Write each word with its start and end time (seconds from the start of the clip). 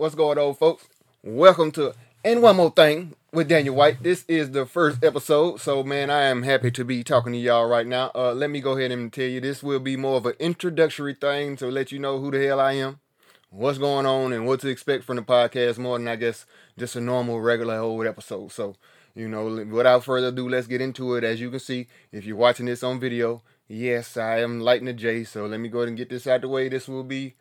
What's 0.00 0.14
going 0.14 0.38
on, 0.38 0.54
folks? 0.54 0.88
Welcome 1.22 1.72
to 1.72 1.92
And 2.24 2.40
One 2.40 2.56
More 2.56 2.70
Thing 2.70 3.16
with 3.34 3.48
Daniel 3.48 3.74
White. 3.74 4.02
This 4.02 4.24
is 4.28 4.52
the 4.52 4.64
first 4.64 5.04
episode, 5.04 5.60
so 5.60 5.82
man, 5.82 6.08
I 6.08 6.22
am 6.22 6.42
happy 6.42 6.70
to 6.70 6.86
be 6.86 7.04
talking 7.04 7.34
to 7.34 7.38
y'all 7.38 7.66
right 7.66 7.86
now. 7.86 8.10
Uh, 8.14 8.32
let 8.32 8.48
me 8.48 8.62
go 8.62 8.78
ahead 8.78 8.92
and 8.92 9.12
tell 9.12 9.26
you 9.26 9.42
this 9.42 9.62
will 9.62 9.78
be 9.78 9.98
more 9.98 10.16
of 10.16 10.24
an 10.24 10.36
introductory 10.38 11.12
thing 11.12 11.54
to 11.56 11.66
let 11.66 11.92
you 11.92 11.98
know 11.98 12.18
who 12.18 12.30
the 12.30 12.42
hell 12.42 12.60
I 12.60 12.72
am, 12.76 13.00
what's 13.50 13.76
going 13.76 14.06
on, 14.06 14.32
and 14.32 14.46
what 14.46 14.60
to 14.60 14.68
expect 14.68 15.04
from 15.04 15.16
the 15.16 15.22
podcast 15.22 15.76
more 15.76 15.98
than 15.98 16.08
I 16.08 16.16
guess 16.16 16.46
just 16.78 16.96
a 16.96 17.00
normal, 17.02 17.38
regular 17.38 17.76
old 17.76 18.06
episode. 18.06 18.52
So, 18.52 18.76
you 19.14 19.28
know, 19.28 19.66
without 19.66 20.04
further 20.04 20.28
ado, 20.28 20.48
let's 20.48 20.66
get 20.66 20.80
into 20.80 21.14
it. 21.16 21.24
As 21.24 21.42
you 21.42 21.50
can 21.50 21.60
see, 21.60 21.88
if 22.10 22.24
you're 22.24 22.38
watching 22.38 22.64
this 22.64 22.82
on 22.82 23.00
video, 23.00 23.42
yes, 23.68 24.16
I 24.16 24.40
am 24.40 24.60
lighting 24.60 24.86
the 24.86 24.94
J, 24.94 25.24
so 25.24 25.44
let 25.44 25.60
me 25.60 25.68
go 25.68 25.80
ahead 25.80 25.88
and 25.88 25.98
get 25.98 26.08
this 26.08 26.26
out 26.26 26.40
the 26.40 26.48
way. 26.48 26.70
This 26.70 26.88
will 26.88 27.04
be 27.04 27.34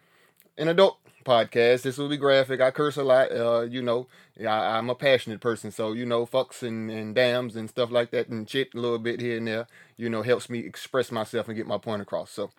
an 0.60 0.68
adult 0.68 1.00
podcast. 1.26 1.84
This 1.84 1.98
will 1.98 2.10
be 2.10 2.18
graphic. 2.18 2.62
I 2.62 2.72
curse 2.72 2.98
a 2.98 3.04
lot. 3.04 3.32
Uh, 3.32 3.62
you 3.62 3.82
know, 3.82 4.08
I, 4.40 4.78
am 4.78 4.90
a 4.90 4.96
passionate 4.96 5.42
person, 5.42 5.72
so 5.72 5.94
you 5.94 6.06
know, 6.06 6.26
fucks 6.26 6.62
and, 6.62 6.92
and 6.92 7.16
dams 7.16 7.56
and 7.56 7.70
stuff 7.70 7.92
like 7.92 8.12
that 8.12 8.28
and 8.28 8.50
shit 8.50 8.74
a 8.74 8.80
little 8.80 9.00
bit 9.00 9.22
here 9.22 9.38
and 9.38 9.48
there. 9.48 9.68
You 9.98 10.10
know, 10.10 10.22
helps 10.22 10.50
me 10.50 10.60
express 10.60 11.12
myself 11.12 11.48
and 11.48 11.58
get 11.58 11.68
my 11.68 11.78
point 11.78 12.02
across. 12.02 12.32
So, 12.32 12.52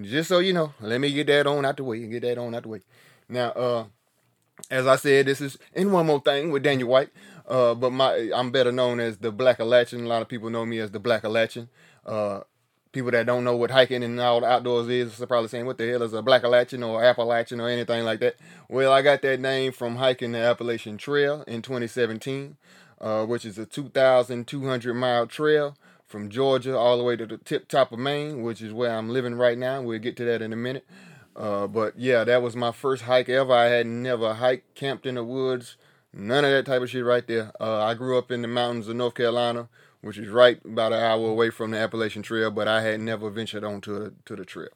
just 0.00 0.28
so 0.28 0.38
you 0.38 0.52
know, 0.52 0.72
let 0.80 1.00
me 1.00 1.12
get 1.12 1.26
that 1.28 1.46
on 1.46 1.64
out 1.64 1.76
the 1.76 1.84
way 1.84 1.98
and 1.98 2.10
get 2.10 2.22
that 2.22 2.38
on 2.38 2.54
out 2.54 2.62
the 2.62 2.68
way. 2.68 2.80
Now, 3.28 3.50
uh, 3.50 3.84
as 4.70 4.86
I 4.86 4.96
said, 4.96 5.26
this 5.26 5.40
is 5.40 5.58
in 5.74 5.92
one 5.92 6.06
more 6.06 6.20
thing 6.20 6.50
with 6.50 6.62
Daniel 6.62 6.88
White. 6.88 7.10
Uh, 7.46 7.74
but 7.74 7.92
my 7.92 8.30
I'm 8.34 8.50
better 8.50 8.72
known 8.72 9.00
as 9.00 9.18
the 9.18 9.32
Blackalachian. 9.32 10.04
A 10.04 10.08
lot 10.08 10.22
of 10.22 10.28
people 10.28 10.48
know 10.48 10.64
me 10.64 10.78
as 10.78 10.90
the 10.90 11.00
Blackalachian. 11.00 11.68
Uh, 12.06 12.40
people 12.92 13.10
that 13.10 13.26
don't 13.26 13.44
know 13.44 13.56
what 13.56 13.70
hiking 13.70 14.04
and 14.04 14.20
all 14.20 14.40
the 14.40 14.46
outdoors 14.46 14.88
is 14.88 15.20
are 15.20 15.26
probably 15.26 15.48
saying, 15.48 15.66
what 15.66 15.78
the 15.78 15.88
hell 15.88 16.02
is 16.02 16.12
a 16.12 16.22
Blackalachian 16.22 16.86
or 16.86 17.02
Appalachian 17.02 17.60
or 17.60 17.68
anything 17.68 18.04
like 18.04 18.20
that? 18.20 18.36
Well, 18.68 18.92
I 18.92 19.02
got 19.02 19.22
that 19.22 19.40
name 19.40 19.72
from 19.72 19.96
hiking 19.96 20.32
the 20.32 20.38
Appalachian 20.38 20.98
Trail 20.98 21.42
in 21.46 21.62
2017, 21.62 22.56
uh, 23.00 23.24
which 23.24 23.44
is 23.44 23.58
a 23.58 23.66
2,200 23.66 24.94
mile 24.94 25.26
trail 25.26 25.76
from 26.06 26.28
Georgia 26.28 26.76
all 26.76 26.98
the 26.98 27.04
way 27.04 27.16
to 27.16 27.26
the 27.26 27.38
tip 27.38 27.66
top 27.68 27.90
of 27.90 27.98
Maine, 27.98 28.42
which 28.42 28.60
is 28.60 28.72
where 28.72 28.94
I'm 28.94 29.08
living 29.08 29.34
right 29.34 29.56
now. 29.56 29.80
We'll 29.80 29.98
get 29.98 30.16
to 30.18 30.24
that 30.26 30.42
in 30.42 30.52
a 30.52 30.56
minute. 30.56 30.86
Uh, 31.34 31.66
but 31.66 31.98
yeah, 31.98 32.24
that 32.24 32.42
was 32.42 32.54
my 32.54 32.72
first 32.72 33.04
hike 33.04 33.30
ever. 33.30 33.54
I 33.54 33.66
had 33.66 33.86
never 33.86 34.34
hiked, 34.34 34.74
camped 34.74 35.06
in 35.06 35.14
the 35.14 35.24
woods, 35.24 35.76
none 36.12 36.44
of 36.44 36.50
that 36.50 36.66
type 36.66 36.82
of 36.82 36.90
shit 36.90 37.04
right 37.04 37.26
there. 37.26 37.52
Uh, 37.58 37.82
I 37.82 37.94
grew 37.94 38.18
up 38.18 38.30
in 38.30 38.42
the 38.42 38.48
mountains 38.48 38.88
of 38.88 38.96
North 38.96 39.14
Carolina 39.14 39.70
which 40.02 40.18
is 40.18 40.28
right 40.28 40.60
about 40.64 40.92
an 40.92 41.00
hour 41.00 41.28
away 41.28 41.50
from 41.50 41.70
the 41.70 41.78
Appalachian 41.78 42.22
Trail, 42.22 42.50
but 42.50 42.68
I 42.68 42.82
had 42.82 43.00
never 43.00 43.30
ventured 43.30 43.64
onto 43.64 43.98
the, 43.98 44.14
to 44.26 44.36
the 44.36 44.44
trail. 44.44 44.68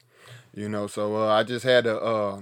You 0.53 0.69
know, 0.69 0.87
so 0.87 1.15
uh, 1.17 1.27
I 1.27 1.43
just 1.43 1.63
had 1.65 1.83
to, 1.83 1.99
uh, 2.01 2.41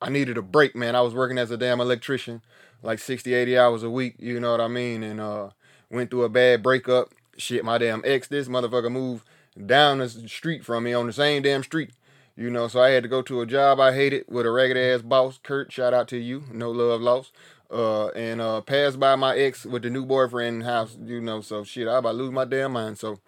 I 0.00 0.10
needed 0.10 0.38
a 0.38 0.42
break, 0.42 0.74
man. 0.74 0.96
I 0.96 1.02
was 1.02 1.14
working 1.14 1.38
as 1.38 1.50
a 1.50 1.56
damn 1.56 1.80
electrician, 1.80 2.42
like 2.82 2.98
60, 2.98 3.32
80 3.32 3.58
hours 3.58 3.82
a 3.82 3.90
week, 3.90 4.16
you 4.18 4.40
know 4.40 4.50
what 4.50 4.60
I 4.60 4.68
mean? 4.68 5.02
And 5.02 5.20
uh, 5.20 5.50
went 5.90 6.10
through 6.10 6.24
a 6.24 6.28
bad 6.28 6.62
breakup. 6.62 7.12
Shit, 7.36 7.64
my 7.64 7.78
damn 7.78 8.02
ex, 8.04 8.26
this 8.26 8.48
motherfucker 8.48 8.90
moved 8.90 9.26
down 9.64 9.98
the 9.98 10.08
street 10.08 10.64
from 10.64 10.84
me 10.84 10.94
on 10.94 11.06
the 11.06 11.12
same 11.12 11.42
damn 11.42 11.62
street. 11.62 11.90
You 12.38 12.50
know, 12.50 12.68
so 12.68 12.82
I 12.82 12.90
had 12.90 13.02
to 13.02 13.08
go 13.08 13.22
to 13.22 13.40
a 13.40 13.46
job 13.46 13.80
I 13.80 13.94
hated 13.94 14.24
with 14.28 14.44
a 14.44 14.50
ragged 14.50 14.76
ass 14.76 15.00
boss. 15.00 15.38
Kurt, 15.42 15.72
shout 15.72 15.94
out 15.94 16.08
to 16.08 16.18
you. 16.18 16.44
No 16.52 16.70
love 16.70 17.00
lost 17.00 17.32
uh, 17.70 18.08
and 18.08 18.40
uh, 18.40 18.60
passed 18.60 18.98
by 18.98 19.16
my 19.16 19.36
ex 19.36 19.64
with 19.64 19.82
the 19.82 19.90
new 19.90 20.04
boyfriend 20.04 20.62
house, 20.62 20.96
you 21.02 21.20
know. 21.20 21.40
So 21.40 21.64
shit, 21.64 21.88
I 21.88 21.98
about 21.98 22.16
lose 22.16 22.32
my 22.32 22.44
damn 22.44 22.72
mind. 22.72 22.98
So 22.98 23.18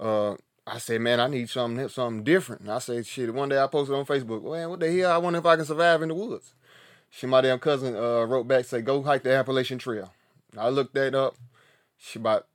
uh, 0.00 0.34
I 0.66 0.78
said, 0.78 1.00
man, 1.00 1.20
I 1.20 1.26
need 1.26 1.50
something 1.50 1.88
something 1.88 2.24
different. 2.24 2.62
And 2.62 2.72
I 2.72 2.78
said, 2.78 3.06
shit. 3.06 3.32
One 3.32 3.48
day 3.48 3.62
I 3.62 3.66
posted 3.66 3.96
on 3.96 4.06
Facebook, 4.06 4.42
man, 4.50 4.70
what 4.70 4.80
the 4.80 4.92
hell? 4.92 5.12
I 5.12 5.18
wonder 5.18 5.38
if 5.38 5.46
I 5.46 5.56
can 5.56 5.64
survive 5.64 6.02
in 6.02 6.08
the 6.08 6.14
woods. 6.14 6.54
She, 7.10 7.26
my 7.26 7.42
damn 7.42 7.58
cousin, 7.58 7.94
uh, 7.94 8.24
wrote 8.24 8.48
back, 8.48 8.64
say, 8.64 8.80
go 8.80 9.02
hike 9.02 9.22
the 9.22 9.34
Appalachian 9.34 9.78
Trail. 9.78 10.12
I 10.56 10.70
looked 10.70 10.94
that 10.94 11.14
up. 11.14 11.36
She 11.98 12.18
about 12.18 12.46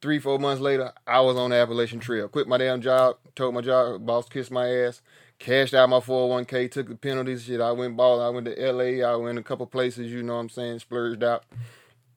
three, 0.00 0.18
four 0.18 0.38
months 0.38 0.60
later, 0.60 0.92
I 1.06 1.20
was 1.20 1.36
on 1.36 1.50
the 1.50 1.56
Appalachian 1.56 2.00
Trail. 2.00 2.28
Quit 2.28 2.46
my 2.46 2.56
damn 2.56 2.80
job, 2.80 3.16
told 3.34 3.54
my 3.54 3.60
job 3.60 4.06
boss 4.06 4.28
kiss 4.28 4.50
my 4.50 4.68
ass, 4.68 5.02
cashed 5.38 5.74
out 5.74 5.88
my 5.88 5.98
401k, 5.98 6.70
took 6.70 6.88
the 6.88 6.94
penalties, 6.94 7.44
shit. 7.44 7.60
I 7.60 7.72
went 7.72 7.96
ball. 7.96 8.20
I 8.20 8.28
went 8.28 8.46
to 8.46 8.72
LA. 8.72 9.06
I 9.06 9.16
went 9.16 9.38
a 9.38 9.42
couple 9.42 9.66
places, 9.66 10.10
you 10.10 10.22
know 10.22 10.34
what 10.34 10.40
I'm 10.40 10.48
saying, 10.48 10.80
splurged 10.80 11.22
out. 11.22 11.44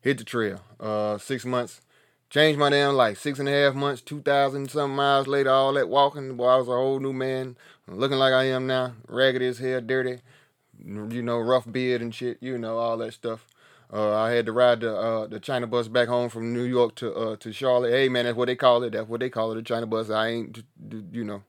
Hit 0.01 0.17
the 0.17 0.23
trail. 0.23 0.61
Uh, 0.79 1.17
six 1.17 1.45
months. 1.45 1.81
Changed 2.29 2.59
my 2.59 2.69
damn 2.69 2.93
life. 2.93 3.19
Six 3.19 3.39
and 3.39 3.49
a 3.49 3.51
half 3.51 3.73
months, 3.73 4.01
2,000 4.01 4.69
some 4.69 4.95
miles 4.95 5.27
later, 5.27 5.49
all 5.49 5.73
that 5.73 5.89
walking. 5.89 6.37
Boy, 6.37 6.47
I 6.47 6.57
was 6.57 6.67
a 6.67 6.71
whole 6.71 6.99
new 6.99 7.11
man. 7.11 7.57
Looking 7.87 8.17
like 8.17 8.33
I 8.33 8.43
am 8.45 8.67
now. 8.67 8.93
Raggedy 9.07 9.47
as 9.47 9.57
hell, 9.57 9.81
dirty. 9.81 10.19
You 10.85 11.23
know, 11.23 11.39
rough 11.39 11.69
beard 11.69 12.01
and 12.01 12.13
shit. 12.13 12.37
You 12.39 12.57
know, 12.57 12.77
all 12.77 12.97
that 12.97 13.13
stuff. 13.13 13.47
Uh, 13.91 14.15
I 14.15 14.31
had 14.31 14.45
to 14.45 14.51
ride 14.51 14.81
the 14.81 14.95
uh, 14.95 15.25
the 15.25 15.39
China 15.39 15.65
bus 15.65 15.87
back 15.87 16.07
home 16.07 16.29
from 16.29 16.53
New 16.53 16.63
York 16.63 16.93
to 16.95 17.11
uh, 17.11 17.35
to 17.37 17.51
Charlotte. 17.51 17.91
Hey 17.91 18.07
man, 18.07 18.25
that's 18.25 18.37
what 18.37 18.45
they 18.45 18.55
call 18.55 18.83
it. 18.83 18.91
That's 18.91 19.09
what 19.09 19.19
they 19.19 19.31
call 19.31 19.51
it, 19.51 19.55
the 19.55 19.63
China 19.63 19.87
bus. 19.87 20.11
I 20.11 20.27
ain't, 20.27 20.63
you 21.11 21.23
know, 21.23 21.41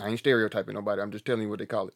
I 0.00 0.08
ain't 0.08 0.18
stereotyping 0.18 0.74
nobody. 0.74 1.02
I'm 1.02 1.12
just 1.12 1.24
telling 1.24 1.42
you 1.42 1.48
what 1.48 1.58
they 1.58 1.66
call 1.66 1.88
it. 1.88 1.94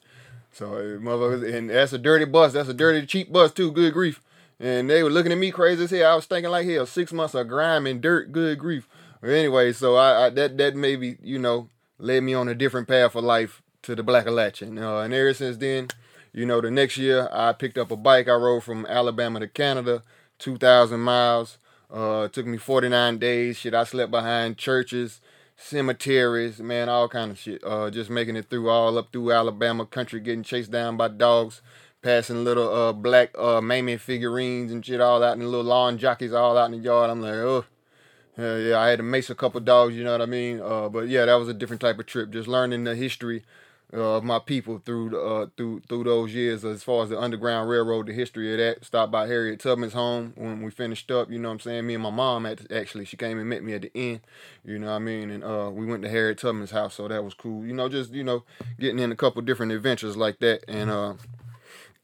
So 0.53 0.75
uh, 0.75 0.99
motherfuckers, 0.99 1.55
and 1.55 1.71
that's 1.71 1.93
a 1.93 1.99
dirty 1.99 2.25
bus. 2.25 2.53
That's 2.53 2.69
a 2.69 2.75
dirty 2.75 3.07
cheap 3.07 3.33
bus 3.33 3.53
too. 3.53 3.73
Good 3.73 3.93
grief. 3.93 4.23
And 4.59 4.89
they 4.89 5.03
were 5.03 5.11
looking 5.11 5.33
at 5.33 5.39
me 5.39 5.51
crazy 5.51 5.85
as 5.85 5.91
hell. 5.91 6.13
I 6.13 6.15
was 6.15 6.27
thinking 6.27 6.51
like 6.51 6.67
hell. 6.67 6.87
Six 6.87 7.13
months 7.13 7.35
of 7.35 7.49
grime 7.49 7.87
and 7.87 8.01
dirt. 8.01 8.33
Good 8.33 8.59
grief. 8.59 8.89
But 9.21 9.31
anyway, 9.31 9.73
so 9.73 9.97
I, 9.97 10.27
I 10.27 10.31
that 10.31 10.57
that 10.59 10.77
maybe 10.77 11.19
you 11.23 11.39
know 11.39 11.69
led 11.99 12.23
me 12.23 12.35
on 12.35 12.49
a 12.49 12.55
different 12.55 12.89
path 12.89 13.15
of 13.15 13.25
life 13.25 13.63
to 13.83 13.95
the 13.95 14.03
Blackalachian. 14.03 14.81
Uh, 14.81 15.03
and 15.03 15.15
ever 15.15 15.35
since 15.35 15.57
then, 15.57 15.89
you 16.33 16.45
know, 16.47 16.61
the 16.61 16.71
next 16.71 16.97
year 16.97 17.29
I 17.33 17.53
picked 17.53 17.79
up 17.79 17.91
a 17.91 17.97
bike. 17.97 18.29
I 18.29 18.35
rode 18.35 18.65
from 18.65 18.87
Alabama 18.87 19.41
to 19.41 19.49
Canada, 19.49 20.03
2,000 20.39 21.01
miles. 21.01 21.59
Uh, 21.91 22.29
took 22.29 22.47
me 22.47 22.59
49 22.59 23.19
days. 23.19 23.57
Shit, 23.57 23.75
I 23.75 23.85
slept 23.85 24.11
behind 24.11 24.59
churches 24.59 25.21
cemeteries, 25.57 26.61
man, 26.61 26.89
all 26.89 27.09
kind 27.09 27.31
of 27.31 27.39
shit. 27.39 27.63
Uh, 27.65 27.91
just 27.91 28.11
making 28.11 28.37
it 28.37 28.49
through 28.49 28.71
all 28.71 28.99
up 28.99 29.13
through 29.13 29.33
Alabama 29.33 29.87
country, 29.87 30.21
getting 30.21 30.43
chased 30.43 30.71
down 30.71 30.97
by 30.97 31.09
dogs, 31.09 31.63
passing 32.03 32.45
little 32.45 32.73
uh 32.73 32.93
black 32.93 33.31
uh 33.39 33.61
Mamie 33.61 33.97
figurines 33.97 34.71
and 34.71 34.85
shit 34.85 35.01
all 35.01 35.23
out 35.23 35.33
in 35.33 35.41
the 35.41 35.47
little 35.47 35.65
lawn 35.65 35.99
jockeys 35.99 36.33
all 36.33 36.57
out 36.57 36.67
in 36.67 36.73
the 36.73 36.79
yard. 36.79 37.11
I'm 37.11 37.23
like, 37.23 37.35
oh. 37.35 37.65
Yeah, 38.39 38.79
I 38.79 38.89
had 38.89 38.99
to 38.99 39.03
mace 39.03 39.31
a 39.31 39.35
couple 39.35 39.61
dogs, 39.63 39.95
you 39.95 40.05
know 40.05 40.13
what 40.13 40.21
I 40.21 40.27
mean? 40.27 40.61
Uh, 40.61 40.91
but 40.91 41.09
yeah, 41.09 41.25
that 41.25 41.37
was 41.37 41.49
a 41.49 41.55
different 41.55 41.81
type 41.81 41.99
of 41.99 42.05
trip. 42.05 42.31
Just 42.31 42.47
learning 42.47 42.85
the 42.85 42.95
history 42.95 43.45
uh, 43.95 44.17
of 44.17 44.25
my 44.25 44.39
people 44.39 44.83
through 44.85 45.19
uh, 45.19 45.47
through 45.57 45.81
through 45.89 46.05
those 46.05 46.35
years 46.35 46.65
as 46.65 46.83
far 46.83 47.05
as 47.05 47.11
the 47.11 47.19
Underground 47.19 47.69
Railroad, 47.69 48.07
the 48.07 48.13
history 48.13 48.53
of 48.53 48.59
that. 48.59 48.85
Stopped 48.85 49.13
by 49.13 49.27
Harriet 49.27 49.61
Tubman's 49.61 49.93
home 49.93 50.33
when 50.37 50.63
we 50.63 50.71
finished 50.71 51.11
up. 51.11 51.31
You 51.31 51.39
know 51.39 51.49
what 51.49 51.55
I'm 51.55 51.61
saying? 51.61 51.87
Me 51.87 51.95
and 51.95 52.03
my 52.03 52.11
mom 52.11 52.47
at, 52.47 52.71
actually 52.73 53.05
she 53.05 53.17
came 53.17 53.39
and 53.39 53.49
met 53.49 53.63
me 53.63 53.75
at 53.75 53.83
the 53.83 53.93
end. 53.95 54.21
You 54.65 54.79
know 54.79 54.89
what 54.89 54.95
I 54.95 54.99
mean? 54.99 55.31
And 55.31 55.45
uh, 55.45 55.71
we 55.73 55.87
went 55.87 56.03
to 56.03 56.09
Harriet 56.09 56.39
Tubman's 56.39 56.73
house, 56.73 56.95
so 56.95 57.07
that 57.09 57.25
was 57.25 57.35
cool. 57.35 57.65
You 57.65 57.75
know, 57.75 57.89
just 57.89 58.13
you 58.13 58.25
know 58.25 58.45
getting 58.81 58.99
in 58.99 59.13
a 59.13 59.17
couple 59.17 59.41
different 59.43 59.73
adventures 59.73 60.17
like 60.17 60.41
that. 60.41 60.65
And 60.69 60.91
uh, 60.91 61.15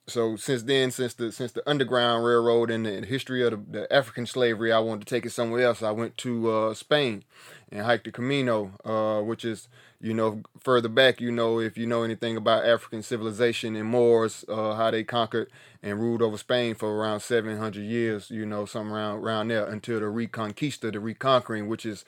so 0.07 0.37
since 0.37 0.63
then, 0.65 0.91
since 0.91 1.15
the 1.15 1.31
since 1.33 1.53
the 1.53 1.69
Underground 1.69 2.25
Railroad 2.25 2.71
and 2.71 2.85
the 2.85 3.07
history 3.07 3.43
of 3.43 3.51
the, 3.51 3.79
the 3.81 3.93
African 3.93 4.27
slavery, 4.27 4.73
I 4.73 4.81
wanted 4.81 5.07
to 5.07 5.15
take 5.15 5.27
it 5.27 5.31
somewhere 5.31 5.67
else. 5.67 5.83
I 5.83 5.91
went 5.93 6.17
to 6.19 6.51
uh, 6.51 6.75
Spain 6.75 7.25
and 7.71 7.83
hiked 7.83 8.05
the 8.05 8.13
Camino, 8.13 8.73
uh, 8.85 9.23
which 9.23 9.45
is 9.45 9.69
you 10.03 10.13
know, 10.13 10.43
further 10.59 10.89
back, 10.89 11.21
you 11.21 11.31
know, 11.31 11.61
if 11.61 11.79
you 11.79 11.87
know 11.87 12.03
anything 12.03 12.37
about 12.37 12.67
African 12.67 13.05
civilization 13.05 13.77
and 13.77 13.89
Moors, 13.89 14.45
uh, 14.49 14.75
how 14.75 14.91
they 14.91 15.05
conquered 15.05 15.49
and 15.81 16.01
ruled 16.01 16.21
over 16.21 16.37
Spain 16.37 16.75
for 16.75 16.93
around 16.93 17.21
700 17.21 17.81
years, 17.81 18.29
you 18.29 18.45
know, 18.45 18.67
some 18.67 18.93
around, 18.93 19.21
around 19.21 19.49
there 19.49 19.65
until 19.65 20.01
the 20.01 20.07
Reconquista, 20.07 20.93
the 20.93 20.99
reconquering, 20.99 21.69
which 21.69 21.87
is 21.87 22.05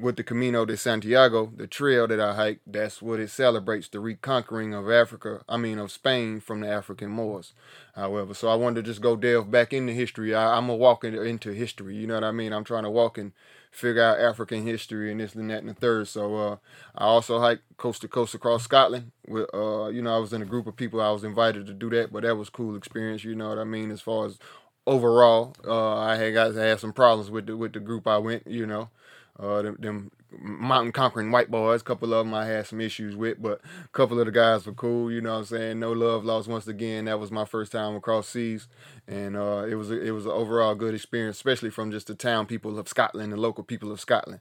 with 0.00 0.16
the 0.16 0.22
Camino 0.22 0.64
de 0.64 0.76
Santiago, 0.76 1.52
the 1.54 1.66
trail 1.66 2.06
that 2.08 2.20
I 2.20 2.34
hike, 2.34 2.60
that's 2.66 3.02
what 3.02 3.20
it 3.20 3.30
celebrates 3.30 3.88
the 3.88 4.00
reconquering 4.00 4.74
of 4.74 4.90
Africa, 4.90 5.42
I 5.48 5.56
mean, 5.56 5.78
of 5.78 5.92
Spain 5.92 6.40
from 6.40 6.60
the 6.60 6.68
African 6.68 7.10
Moors. 7.10 7.52
However, 7.94 8.34
so 8.34 8.48
I 8.48 8.54
wanted 8.54 8.84
to 8.84 8.90
just 8.90 9.00
go 9.00 9.16
delve 9.16 9.50
back 9.50 9.72
into 9.72 9.92
history. 9.92 10.34
I, 10.34 10.56
I'm 10.56 10.68
a 10.68 10.76
walking 10.76 11.14
into 11.14 11.52
history, 11.52 11.96
you 11.96 12.06
know 12.06 12.14
what 12.14 12.24
I 12.24 12.32
mean? 12.32 12.52
I'm 12.52 12.64
trying 12.64 12.84
to 12.84 12.90
walk 12.90 13.18
and 13.18 13.32
figure 13.70 14.02
out 14.02 14.18
African 14.18 14.66
history 14.66 15.10
and 15.10 15.20
this 15.20 15.34
and 15.34 15.50
that 15.50 15.60
and 15.60 15.68
the 15.68 15.74
third. 15.74 16.08
So 16.08 16.36
uh, 16.36 16.56
I 16.96 17.04
also 17.04 17.40
hiked 17.40 17.62
coast 17.76 18.02
to 18.02 18.08
coast 18.08 18.34
across 18.34 18.64
Scotland. 18.64 19.12
With 19.26 19.48
uh, 19.54 19.88
you 19.88 20.02
know, 20.02 20.14
I 20.14 20.18
was 20.18 20.32
in 20.32 20.42
a 20.42 20.46
group 20.46 20.66
of 20.66 20.76
people. 20.76 21.00
I 21.00 21.10
was 21.10 21.24
invited 21.24 21.66
to 21.66 21.74
do 21.74 21.90
that, 21.90 22.12
but 22.12 22.22
that 22.22 22.36
was 22.36 22.50
cool 22.50 22.76
experience. 22.76 23.24
You 23.24 23.34
know 23.34 23.48
what 23.50 23.58
I 23.58 23.64
mean? 23.64 23.90
As 23.90 24.00
far 24.00 24.26
as 24.26 24.38
overall, 24.86 25.54
uh, 25.66 25.98
I 25.98 26.16
had 26.16 26.34
guys 26.34 26.56
had 26.56 26.80
some 26.80 26.92
problems 26.92 27.30
with 27.30 27.46
the 27.46 27.56
with 27.56 27.72
the 27.72 27.80
group 27.80 28.06
I 28.06 28.18
went. 28.18 28.46
You 28.46 28.66
know, 28.66 28.90
uh, 29.38 29.62
them, 29.62 29.76
them 29.78 30.10
mountain 30.30 30.92
conquering 30.92 31.30
white 31.30 31.50
boys. 31.50 31.80
A 31.80 31.84
couple 31.84 32.12
of 32.12 32.26
them 32.26 32.34
I 32.34 32.46
had 32.46 32.66
some 32.66 32.80
issues 32.80 33.16
with, 33.16 33.40
but 33.40 33.60
a 33.84 33.88
couple 33.88 34.18
of 34.20 34.26
the 34.26 34.32
guys 34.32 34.66
were 34.66 34.72
cool. 34.72 35.10
You 35.10 35.20
know 35.20 35.32
what 35.32 35.38
I'm 35.38 35.44
saying? 35.44 35.80
No 35.80 35.92
love 35.92 36.24
lost 36.24 36.48
once 36.48 36.66
again. 36.66 37.06
That 37.06 37.18
was 37.18 37.30
my 37.30 37.44
first 37.44 37.72
time 37.72 37.94
across 37.94 38.28
seas, 38.28 38.68
and 39.06 39.36
uh, 39.36 39.66
it 39.68 39.74
was 39.74 39.90
a, 39.90 40.00
it 40.00 40.10
was 40.10 40.26
an 40.26 40.32
overall 40.32 40.74
good 40.74 40.94
experience, 40.94 41.36
especially 41.36 41.70
from 41.70 41.90
just 41.90 42.08
the 42.08 42.14
town 42.14 42.46
people 42.46 42.78
of 42.78 42.88
Scotland, 42.88 43.32
the 43.32 43.36
local 43.36 43.64
people 43.64 43.92
of 43.92 44.00
Scotland. 44.00 44.40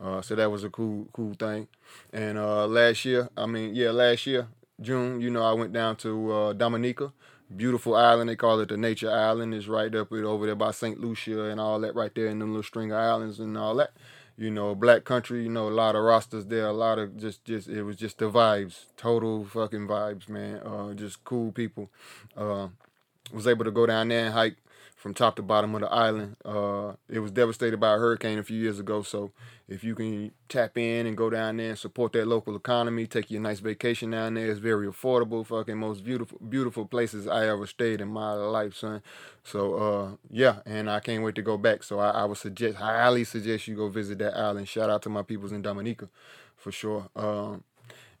Uh, 0.00 0.22
so 0.22 0.34
that 0.34 0.50
was 0.50 0.64
a 0.64 0.70
cool 0.70 1.08
cool 1.12 1.34
thing. 1.34 1.68
And 2.12 2.38
uh, 2.38 2.66
last 2.66 3.04
year, 3.04 3.28
I 3.36 3.46
mean, 3.46 3.74
yeah, 3.74 3.90
last 3.90 4.26
year 4.26 4.48
June, 4.80 5.20
you 5.20 5.30
know, 5.30 5.42
I 5.42 5.52
went 5.52 5.72
down 5.72 5.96
to 5.96 6.32
uh, 6.32 6.52
Dominica 6.52 7.12
beautiful 7.54 7.94
island. 7.94 8.28
They 8.28 8.36
call 8.36 8.60
it 8.60 8.68
the 8.68 8.76
Nature 8.76 9.10
Island. 9.10 9.54
It's 9.54 9.68
right 9.68 9.94
up 9.94 10.12
over 10.12 10.46
there 10.46 10.54
by 10.54 10.70
St. 10.70 11.00
Lucia 11.00 11.44
and 11.44 11.60
all 11.60 11.80
that, 11.80 11.94
right 11.94 12.14
there 12.14 12.26
in 12.26 12.38
them 12.38 12.50
little 12.50 12.62
string 12.62 12.92
of 12.92 12.98
islands 12.98 13.40
and 13.40 13.56
all 13.56 13.74
that. 13.76 13.92
You 14.38 14.50
know, 14.52 14.74
black 14.74 15.04
country. 15.04 15.42
You 15.42 15.50
know, 15.50 15.68
a 15.68 15.70
lot 15.70 15.96
of 15.96 16.04
rosters 16.04 16.46
there. 16.46 16.66
A 16.68 16.72
lot 16.72 16.98
of 16.98 17.16
just, 17.18 17.44
just 17.44 17.68
it 17.68 17.82
was 17.82 17.96
just 17.96 18.18
the 18.18 18.30
vibes, 18.30 18.86
total 18.96 19.44
fucking 19.44 19.88
vibes, 19.88 20.28
man. 20.28 20.58
Uh, 20.58 20.94
just 20.94 21.24
cool 21.24 21.52
people. 21.52 21.90
Uh, 22.36 22.68
was 23.32 23.46
able 23.46 23.64
to 23.64 23.70
go 23.70 23.84
down 23.84 24.08
there 24.08 24.26
and 24.26 24.34
hike 24.34 24.56
from 24.98 25.14
top 25.14 25.36
to 25.36 25.42
bottom 25.42 25.76
of 25.76 25.80
the 25.80 25.86
island. 25.86 26.36
Uh, 26.44 26.94
it 27.08 27.20
was 27.20 27.30
devastated 27.30 27.78
by 27.78 27.94
a 27.94 27.98
hurricane 27.98 28.36
a 28.36 28.42
few 28.42 28.60
years 28.60 28.80
ago. 28.80 29.02
So 29.02 29.30
if 29.68 29.84
you 29.84 29.94
can 29.94 30.32
tap 30.48 30.76
in 30.76 31.06
and 31.06 31.16
go 31.16 31.30
down 31.30 31.58
there 31.58 31.70
and 31.70 31.78
support 31.78 32.12
that 32.14 32.26
local 32.26 32.56
economy, 32.56 33.06
take 33.06 33.30
you 33.30 33.38
a 33.38 33.40
nice 33.40 33.60
vacation 33.60 34.10
down 34.10 34.34
there. 34.34 34.50
It's 34.50 34.58
very 34.58 34.88
affordable. 34.88 35.46
Fucking 35.46 35.78
most 35.78 36.02
beautiful, 36.02 36.40
beautiful 36.48 36.84
places 36.84 37.28
I 37.28 37.46
ever 37.46 37.64
stayed 37.68 38.00
in 38.00 38.08
my 38.08 38.32
life, 38.32 38.74
son. 38.74 39.00
So 39.44 39.74
uh, 39.74 40.16
yeah, 40.30 40.62
and 40.66 40.90
I 40.90 40.98
can't 40.98 41.22
wait 41.22 41.36
to 41.36 41.42
go 41.42 41.56
back. 41.56 41.84
So 41.84 42.00
I, 42.00 42.10
I 42.10 42.24
would 42.24 42.38
suggest, 42.38 42.78
highly 42.78 43.22
suggest 43.22 43.68
you 43.68 43.76
go 43.76 43.88
visit 43.88 44.18
that 44.18 44.36
island. 44.36 44.68
Shout 44.68 44.90
out 44.90 45.02
to 45.02 45.08
my 45.08 45.22
peoples 45.22 45.52
in 45.52 45.62
Dominica, 45.62 46.08
for 46.56 46.72
sure. 46.72 47.08
Um, 47.14 47.62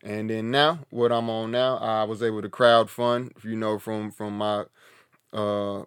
and 0.04 0.30
then 0.30 0.52
now, 0.52 0.78
what 0.90 1.10
I'm 1.10 1.28
on 1.28 1.50
now, 1.50 1.76
I 1.78 2.04
was 2.04 2.22
able 2.22 2.40
to 2.40 2.48
crowd 2.48 2.88
fund, 2.88 3.32
you 3.42 3.56
know, 3.56 3.80
from 3.80 4.12
from 4.12 4.38
my 4.38 4.66
uh 5.32 5.82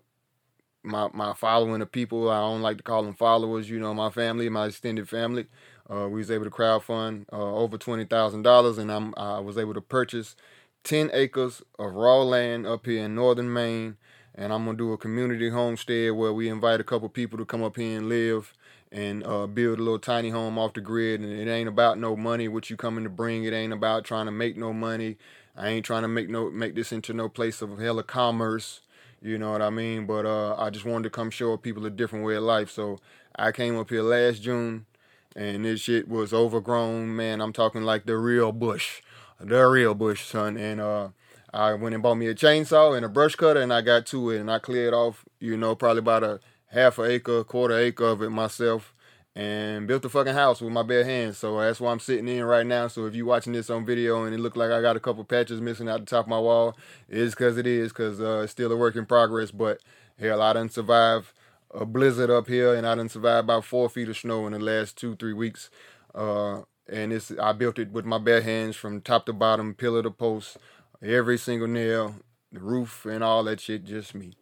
my 0.83 1.09
my 1.13 1.33
following 1.33 1.81
of 1.81 1.91
people. 1.91 2.29
I 2.29 2.39
don't 2.39 2.61
like 2.61 2.77
to 2.77 2.83
call 2.83 3.03
them 3.03 3.13
followers. 3.13 3.69
You 3.69 3.79
know, 3.79 3.93
my 3.93 4.09
family, 4.09 4.49
my 4.49 4.67
extended 4.67 5.09
family. 5.09 5.47
Uh, 5.89 6.07
we 6.07 6.19
was 6.19 6.31
able 6.31 6.45
to 6.45 6.51
crowdfund 6.51 7.25
uh, 7.33 7.55
over 7.55 7.77
twenty 7.77 8.05
thousand 8.05 8.43
dollars, 8.43 8.77
and 8.77 8.91
I'm 8.91 9.13
I 9.17 9.39
was 9.39 9.57
able 9.57 9.73
to 9.73 9.81
purchase 9.81 10.35
ten 10.83 11.09
acres 11.13 11.61
of 11.77 11.93
raw 11.93 12.21
land 12.21 12.65
up 12.65 12.85
here 12.85 13.05
in 13.05 13.15
northern 13.15 13.51
Maine. 13.51 13.97
And 14.33 14.53
I'm 14.53 14.65
gonna 14.65 14.77
do 14.77 14.93
a 14.93 14.97
community 14.97 15.49
homestead 15.49 16.13
where 16.13 16.31
we 16.33 16.47
invite 16.47 16.79
a 16.79 16.85
couple 16.85 17.09
people 17.09 17.37
to 17.37 17.45
come 17.45 17.63
up 17.63 17.75
here 17.75 17.97
and 17.97 18.07
live 18.07 18.53
and 18.91 19.25
uh, 19.25 19.45
build 19.47 19.79
a 19.79 19.83
little 19.83 19.99
tiny 19.99 20.29
home 20.29 20.57
off 20.57 20.73
the 20.73 20.81
grid. 20.81 21.21
And 21.21 21.31
it 21.31 21.51
ain't 21.51 21.67
about 21.67 21.97
no 21.99 22.15
money 22.15 22.47
what 22.47 22.69
you 22.69 22.77
coming 22.77 23.03
to 23.03 23.09
bring. 23.09 23.43
It 23.43 23.53
ain't 23.53 23.73
about 23.73 24.05
trying 24.05 24.25
to 24.27 24.31
make 24.31 24.55
no 24.57 24.71
money. 24.73 25.17
I 25.55 25.69
ain't 25.69 25.85
trying 25.85 26.03
to 26.03 26.07
make 26.07 26.29
no 26.29 26.49
make 26.49 26.75
this 26.75 26.91
into 26.93 27.13
no 27.13 27.27
place 27.27 27.61
of 27.61 27.77
hella 27.77 28.03
commerce. 28.03 28.81
You 29.21 29.37
know 29.37 29.51
what 29.51 29.61
I 29.61 29.69
mean? 29.69 30.05
But 30.05 30.25
uh, 30.25 30.55
I 30.55 30.69
just 30.71 30.85
wanted 30.85 31.03
to 31.03 31.09
come 31.11 31.29
show 31.29 31.55
people 31.57 31.85
a 31.85 31.91
different 31.91 32.25
way 32.25 32.35
of 32.35 32.43
life. 32.43 32.71
So 32.71 32.99
I 33.35 33.51
came 33.51 33.77
up 33.77 33.89
here 33.89 34.01
last 34.01 34.41
June, 34.41 34.87
and 35.35 35.63
this 35.63 35.81
shit 35.81 36.07
was 36.07 36.33
overgrown. 36.33 37.15
Man, 37.15 37.39
I'm 37.39 37.53
talking 37.53 37.83
like 37.83 38.05
the 38.05 38.17
real 38.17 38.51
bush, 38.51 39.01
the 39.39 39.63
real 39.67 39.93
bush, 39.93 40.25
son. 40.25 40.57
And 40.57 40.81
uh, 40.81 41.09
I 41.53 41.73
went 41.73 41.93
and 41.93 42.01
bought 42.01 42.15
me 42.15 42.27
a 42.27 42.35
chainsaw 42.35 42.95
and 42.95 43.05
a 43.05 43.09
brush 43.09 43.35
cutter, 43.35 43.61
and 43.61 43.71
I 43.71 43.81
got 43.81 44.07
to 44.07 44.31
it, 44.31 44.39
and 44.39 44.49
I 44.49 44.57
cleared 44.57 44.93
off, 44.93 45.23
you 45.39 45.55
know, 45.55 45.75
probably 45.75 45.99
about 45.99 46.23
a 46.23 46.39
half 46.67 46.97
an 46.97 47.11
acre, 47.11 47.43
quarter 47.43 47.77
acre 47.77 48.05
of 48.05 48.23
it 48.23 48.31
myself 48.31 48.93
and 49.35 49.87
built 49.87 50.03
a 50.03 50.09
fucking 50.09 50.33
house 50.33 50.59
with 50.61 50.73
my 50.73 50.83
bare 50.83 51.05
hands. 51.05 51.37
So 51.37 51.59
that's 51.59 51.79
why 51.79 51.91
I'm 51.91 51.99
sitting 51.99 52.27
in 52.27 52.43
right 52.43 52.65
now. 52.65 52.87
So 52.87 53.05
if 53.05 53.15
you're 53.15 53.25
watching 53.25 53.53
this 53.53 53.69
on 53.69 53.85
video 53.85 54.25
and 54.25 54.35
it 54.35 54.39
look 54.39 54.55
like 54.55 54.71
I 54.71 54.81
got 54.81 54.97
a 54.97 54.99
couple 54.99 55.23
patches 55.23 55.61
missing 55.61 55.87
out 55.87 56.01
the 56.01 56.05
top 56.05 56.25
of 56.25 56.29
my 56.29 56.39
wall, 56.39 56.77
it 57.07 57.17
is 57.17 57.33
because 57.33 57.57
it 57.57 57.65
is 57.65 57.91
because 57.91 58.19
uh, 58.19 58.41
it's 58.43 58.51
still 58.51 58.71
a 58.71 58.77
work 58.77 58.95
in 58.95 59.05
progress. 59.05 59.51
But 59.51 59.79
hell, 60.19 60.41
I 60.41 60.53
didn't 60.53 60.73
survive 60.73 61.33
a 61.73 61.85
blizzard 61.85 62.29
up 62.29 62.47
here, 62.47 62.75
and 62.75 62.85
I 62.85 62.95
didn't 62.95 63.11
survive 63.11 63.45
about 63.45 63.63
four 63.63 63.89
feet 63.89 64.09
of 64.09 64.17
snow 64.17 64.45
in 64.45 64.53
the 64.53 64.59
last 64.59 64.97
two 64.97 65.15
three 65.15 65.33
weeks. 65.33 65.69
Uh, 66.13 66.63
and 66.89 67.13
it's 67.13 67.31
I 67.39 67.53
built 67.53 67.79
it 67.79 67.91
with 67.91 68.05
my 68.05 68.17
bare 68.17 68.41
hands 68.41 68.75
from 68.75 69.01
top 69.01 69.25
to 69.27 69.33
bottom, 69.33 69.73
pillar 69.73 70.03
to 70.03 70.11
post, 70.11 70.57
every 71.01 71.37
single 71.37 71.69
nail, 71.69 72.15
the 72.51 72.59
roof, 72.59 73.05
and 73.05 73.23
all 73.23 73.45
that 73.45 73.61
shit, 73.61 73.85
just 73.85 74.13
me. 74.13 74.33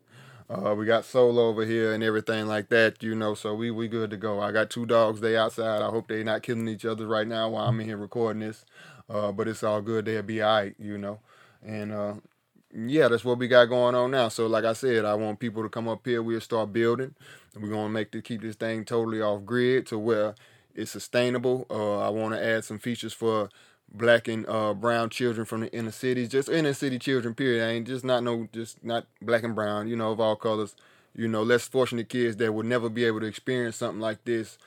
Uh, 0.49 0.73
we 0.73 0.85
got 0.85 1.05
solar 1.05 1.43
over 1.43 1.63
here 1.63 1.93
and 1.93 2.03
everything 2.03 2.47
like 2.47 2.69
that, 2.69 3.03
you 3.03 3.13
know. 3.13 3.35
So 3.35 3.53
we 3.53 3.69
we 3.69 3.87
good 3.87 4.09
to 4.09 4.17
go. 4.17 4.39
I 4.39 4.51
got 4.51 4.71
two 4.71 4.85
dogs. 4.87 5.21
They 5.21 5.37
outside. 5.37 5.81
I 5.83 5.89
hope 5.89 6.07
they 6.07 6.23
not 6.23 6.41
killing 6.41 6.67
each 6.67 6.85
other 6.85 7.05
right 7.07 7.27
now 7.27 7.49
while 7.49 7.67
I'm 7.67 7.79
in 7.79 7.87
here 7.87 7.97
recording 7.97 8.41
this. 8.41 8.65
Uh, 9.07 9.31
but 9.31 9.47
it's 9.47 9.63
all 9.63 9.81
good. 9.81 10.05
They'll 10.05 10.23
be 10.23 10.41
alright, 10.41 10.75
you 10.79 10.97
know. 10.97 11.19
And 11.63 11.91
uh, 11.91 12.13
yeah, 12.73 13.07
that's 13.07 13.23
what 13.23 13.37
we 13.37 13.47
got 13.47 13.65
going 13.65 13.93
on 13.93 14.11
now. 14.11 14.29
So 14.29 14.47
like 14.47 14.65
I 14.65 14.73
said, 14.73 15.05
I 15.05 15.13
want 15.13 15.39
people 15.39 15.61
to 15.61 15.69
come 15.69 15.87
up 15.87 16.05
here. 16.05 16.23
We'll 16.23 16.41
start 16.41 16.73
building. 16.73 17.13
We're 17.55 17.69
gonna 17.69 17.89
make 17.89 18.11
to 18.11 18.21
keep 18.21 18.41
this 18.41 18.55
thing 18.55 18.85
totally 18.85 19.21
off 19.21 19.45
grid 19.45 19.85
to 19.87 19.99
where 19.99 20.33
it's 20.73 20.91
sustainable. 20.91 21.67
Uh, 21.69 21.99
I 21.99 22.09
want 22.09 22.33
to 22.33 22.43
add 22.43 22.63
some 22.63 22.79
features 22.79 23.13
for 23.13 23.49
black 23.91 24.27
and 24.27 24.47
uh, 24.47 24.73
brown 24.73 25.09
children 25.09 25.45
from 25.45 25.61
the 25.61 25.73
inner 25.73 25.91
cities, 25.91 26.29
just 26.29 26.49
inner 26.49 26.73
city 26.73 26.99
children. 26.99 27.33
Period. 27.33 27.65
I 27.65 27.71
ain't 27.71 27.87
just 27.87 28.03
not 28.05 28.23
no, 28.23 28.47
just 28.53 28.83
not 28.83 29.05
black 29.21 29.43
and 29.43 29.55
brown. 29.55 29.87
You 29.87 29.95
know, 29.95 30.11
of 30.11 30.19
all 30.19 30.35
colors. 30.35 30.75
You 31.15 31.27
know, 31.27 31.41
less 31.41 31.67
fortunate 31.67 32.07
kids 32.07 32.37
that 32.37 32.53
would 32.53 32.67
never 32.67 32.87
be 32.87 33.03
able 33.03 33.19
to 33.19 33.25
experience 33.25 33.75
something 33.75 33.99
like 33.99 34.23
this 34.25 34.57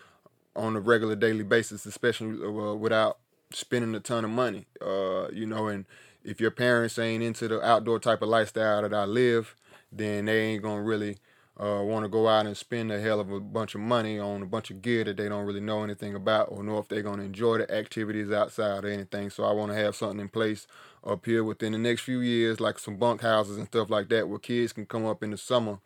on 0.54 0.76
a 0.76 0.80
regular 0.80 1.16
daily 1.16 1.44
basis, 1.44 1.86
especially 1.86 2.44
uh, 2.44 2.74
without 2.74 3.19
spending 3.50 3.94
a 3.94 4.00
ton 4.00 4.24
of 4.24 4.30
money. 4.30 4.66
Uh, 4.80 5.28
you 5.32 5.46
know, 5.46 5.69
and 5.69 5.86
if 6.24 6.40
your 6.40 6.50
parents 6.50 6.98
ain't 6.98 7.22
into 7.22 7.48
the 7.48 7.64
outdoor 7.64 7.98
type 7.98 8.22
of 8.22 8.28
lifestyle 8.28 8.82
that 8.82 8.92
I 8.92 9.04
live, 9.04 9.54
then 9.90 10.26
they 10.26 10.40
ain't 10.40 10.62
gonna 10.62 10.82
really 10.82 11.19
uh, 11.62 11.80
want 11.82 12.04
to 12.04 12.08
go 12.08 12.26
out 12.26 12.44
and 12.44 12.56
spend 12.56 12.90
a 12.90 13.00
hell 13.00 13.20
of 13.20 13.30
a 13.30 13.38
bunch 13.38 13.76
of 13.76 13.80
money 13.80 14.18
on 14.18 14.42
a 14.42 14.46
bunch 14.46 14.70
of 14.70 14.82
gear 14.82 15.04
that 15.04 15.16
they 15.16 15.28
don't 15.28 15.46
really 15.46 15.60
know 15.60 15.84
anything 15.84 16.12
about 16.14 16.48
or 16.50 16.64
know 16.64 16.78
if 16.78 16.88
they're 16.88 17.02
going 17.02 17.18
to 17.18 17.24
enjoy 17.24 17.58
the 17.58 17.72
activities 17.72 18.32
outside 18.32 18.84
or 18.84 18.88
anything. 18.88 19.30
So 19.30 19.44
I 19.44 19.52
want 19.52 19.70
to 19.70 19.78
have 19.78 19.94
something 19.94 20.18
in 20.18 20.28
place 20.28 20.66
up 21.04 21.24
here 21.24 21.44
within 21.44 21.70
the 21.70 21.78
next 21.78 22.00
few 22.00 22.18
years, 22.18 22.58
like 22.58 22.80
some 22.80 22.96
bunk 22.96 23.20
houses 23.20 23.58
and 23.58 23.66
stuff 23.68 23.90
like 23.90 24.08
that, 24.08 24.28
where 24.28 24.40
kids 24.40 24.72
can 24.72 24.86
come 24.86 25.06
up 25.06 25.22
in 25.22 25.30
the 25.30 25.36
summer 25.36 25.78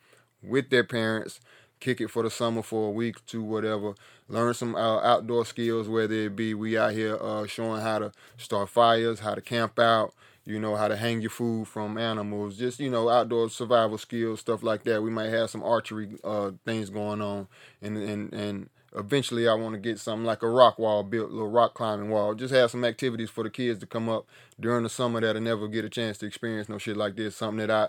with 0.42 0.70
their 0.70 0.84
parents, 0.84 1.40
kick 1.78 2.00
it 2.00 2.08
for 2.08 2.22
the 2.22 2.30
summer 2.30 2.62
for 2.62 2.88
a 2.88 2.92
week 2.92 3.24
two, 3.26 3.42
whatever, 3.42 3.94
learn 4.28 4.54
some 4.54 4.74
uh, 4.74 5.00
outdoor 5.00 5.44
skills, 5.44 5.88
whether 5.90 6.14
it 6.14 6.36
be 6.36 6.54
we 6.54 6.78
out 6.78 6.92
here 6.92 7.18
uh, 7.20 7.46
showing 7.46 7.82
how 7.82 7.98
to 7.98 8.12
start 8.38 8.70
fires, 8.70 9.20
how 9.20 9.34
to 9.34 9.42
camp 9.42 9.78
out, 9.78 10.14
you 10.46 10.60
know 10.60 10.76
how 10.76 10.88
to 10.88 10.96
hang 10.96 11.20
your 11.20 11.30
food 11.30 11.66
from 11.66 11.98
animals 11.98 12.56
just 12.56 12.78
you 12.78 12.88
know 12.88 13.08
outdoor 13.10 13.50
survival 13.50 13.98
skills 13.98 14.40
stuff 14.40 14.62
like 14.62 14.84
that. 14.84 15.02
We 15.02 15.10
might 15.10 15.30
have 15.30 15.50
some 15.50 15.62
archery 15.62 16.08
uh, 16.24 16.52
things 16.64 16.88
going 16.88 17.20
on. 17.20 17.48
And 17.82 17.96
and 17.98 18.32
and 18.32 18.70
eventually 18.94 19.46
i 19.46 19.52
want 19.52 19.74
to 19.74 19.78
get 19.78 19.98
something 19.98 20.24
like 20.24 20.42
a 20.42 20.48
rock 20.48 20.78
wall 20.78 21.02
built 21.02 21.30
little 21.30 21.50
rock 21.50 21.74
climbing 21.74 22.08
wall. 22.08 22.34
Just 22.34 22.54
have 22.54 22.70
some 22.70 22.84
activities 22.84 23.28
for 23.28 23.44
the 23.44 23.50
kids 23.50 23.80
to 23.80 23.86
come 23.86 24.08
up 24.08 24.26
during 24.58 24.84
the 24.84 24.88
summer 24.88 25.20
that'll 25.20 25.42
never 25.42 25.68
get 25.68 25.84
a 25.84 25.90
chance 25.90 26.16
to 26.18 26.26
experience 26.26 26.68
no 26.68 26.78
shit 26.78 26.96
like 26.96 27.16
this. 27.16 27.36
Something 27.36 27.66
that 27.66 27.70
i 27.70 27.88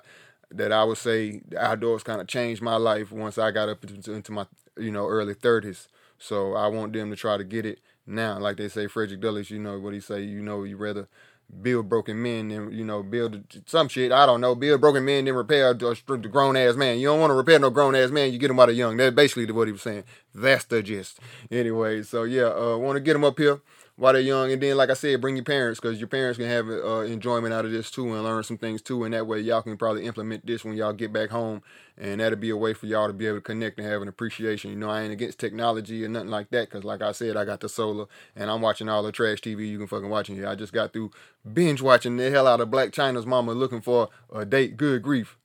that 0.50 0.71
i 0.71 0.83
would 0.83 0.98
say 0.98 1.42
the 1.50 1.62
outdoors 1.62 2.04
kind 2.04 2.21
of 2.21 2.27
changed 2.27 2.62
my 2.62 2.77
life 2.77 3.11
once 3.11 3.37
i 3.37 3.52
got 3.52 3.69
up 3.69 3.83
into, 3.83 4.14
into 4.14 4.31
my 4.31 4.45
you 4.78 4.92
know 4.92 5.06
early 5.06 5.35
30s 5.35 5.87
so 6.18 6.54
i 6.54 6.68
want 6.68 6.94
them 6.94 7.09
to 7.09 7.16
try 7.16 7.37
to 7.37 7.44
get 7.44 7.66
it 7.66 7.80
now. 8.09 8.40
Like 8.40 8.56
they 8.57 8.69
say 8.69 8.87
frederick 8.87 9.19
douglass 9.19 9.52
you 9.52 9.59
know 9.59 9.78
what 9.80 9.94
he 9.94 9.99
say 9.99 10.21
you 10.21 10.42
know 10.42 10.64
you 10.64 10.78
rather 10.78 11.07
build 11.61 11.87
broken 11.87 12.21
men 12.21 12.51
and 12.51 12.73
you 12.73 12.83
know 12.83 13.04
build 13.04 13.42
some 13.66 13.87
shit. 13.87 14.11
I 14.11 14.25
don't 14.25 14.42
know. 14.42 14.56
Build 14.56 14.81
broken 14.81 15.06
men 15.06 15.25
then 15.25 15.33
repair 15.33 15.73
the 15.73 16.30
grown 16.31 16.57
ass 16.57 16.75
man. 16.75 16.99
You 16.99 17.07
don't 17.07 17.19
want 17.19 17.31
to 17.31 17.35
repair 17.35 17.59
no 17.59 17.69
grown 17.69 17.95
ass 17.95 18.11
man. 18.11 18.31
You 18.31 18.39
get 18.39 18.51
him 18.51 18.59
out 18.59 18.69
of 18.69 18.75
young. 18.75 18.97
That's 18.97 19.16
basically 19.16 19.51
what 19.51 19.68
he 19.68 19.71
was 19.71 19.81
saying. 19.81 20.04
That's 20.33 20.66
the 20.66 20.83
gist. 20.83 21.19
Anyway, 21.49 22.04
so 22.04 22.23
yeah, 22.23 22.49
uh, 22.49 22.77
want 22.77 22.97
to 22.97 23.01
get 23.01 23.16
him 23.16 23.23
up 23.23 23.37
here 23.37 23.61
while 23.97 24.13
they're 24.13 24.21
young. 24.21 24.51
And 24.51 24.61
then, 24.61 24.77
like 24.77 24.89
I 24.89 24.94
said, 24.94 25.19
bring 25.19 25.35
your 25.35 25.44
parents 25.44 25.80
because 25.80 25.99
your 25.99 26.07
parents 26.07 26.37
can 26.37 26.47
have 26.47 26.69
uh, 26.69 27.01
enjoyment 27.01 27.54
out 27.54 27.66
of 27.66 27.71
this 27.71 27.92
too 27.92 28.13
and 28.13 28.23
learn 28.23 28.44
some 28.44 28.57
things 28.57 28.81
too. 28.81 29.04
And 29.04 29.13
that 29.13 29.27
way, 29.27 29.39
y'all 29.39 29.61
can 29.61 29.75
probably 29.75 30.06
implement 30.06 30.45
this 30.45 30.63
when 30.63 30.75
y'all 30.75 30.94
get 30.94 31.11
back 31.11 31.31
home. 31.31 31.61
And 31.97 32.21
that'll 32.21 32.37
be 32.37 32.51
a 32.51 32.57
way 32.57 32.75
for 32.75 32.85
y'all 32.85 33.07
to 33.07 33.13
be 33.13 33.25
able 33.25 33.37
to 33.37 33.42
connect 33.42 33.80
and 33.80 33.87
have 33.87 34.04
an 34.04 34.07
appreciation. 34.07 34.69
You 34.69 34.77
know, 34.77 34.89
I 34.89 35.01
ain't 35.01 35.11
against 35.11 35.39
technology 35.39 36.06
or 36.06 36.09
nothing 36.09 36.30
like 36.30 36.51
that 36.51 36.69
because, 36.69 36.83
like 36.83 37.01
I 37.01 37.11
said, 37.11 37.35
I 37.35 37.44
got 37.44 37.59
the 37.59 37.68
solar 37.68 38.06
and 38.35 38.51
I'm 38.51 38.61
watching 38.61 38.87
all 38.87 39.01
the 39.01 39.11
trash 39.11 39.42
TV 39.42 39.68
you 39.68 39.80
can 39.80 39.87
fucking 39.87 40.09
watch 40.09 40.30
in 40.30 40.35
here. 40.35 40.47
I 40.47 40.56
just 40.56 40.73
got 40.73 40.94
through 40.94 41.11
binge 41.51 41.81
watching 41.81 42.18
the 42.18 42.30
hell 42.30 42.47
out 42.47 42.61
of 42.61 42.69
Black 42.69 42.92
Chyna's 42.92 43.25
Mama 43.25 43.54
looking 43.54 43.81
for 43.81 44.09
a 44.33 44.45
date. 44.45 44.77
Good 44.77 45.01
grief. 45.01 45.37